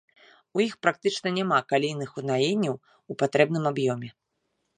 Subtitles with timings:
[0.59, 2.75] У іх практычна няма калійных угнаенняў
[3.11, 4.09] у патрэбным аб'ёме.